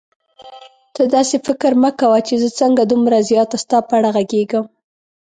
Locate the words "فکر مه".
1.47-1.91